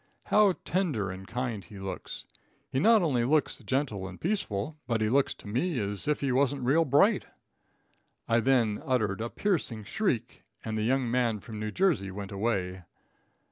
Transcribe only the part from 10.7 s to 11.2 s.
the young